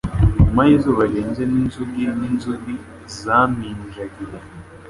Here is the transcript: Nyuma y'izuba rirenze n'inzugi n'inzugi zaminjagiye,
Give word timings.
Nyuma 0.43 0.61
y'izuba 0.69 1.01
rirenze 1.09 1.43
n'inzugi 1.51 2.03
n'inzugi 2.19 2.73
zaminjagiye, 3.19 4.37